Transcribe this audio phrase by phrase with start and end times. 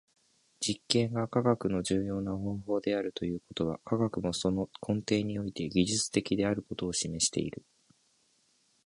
[0.61, 7.63] 実験が科学の重要な方法であるということは、科学もその根底において技術的であることを示している。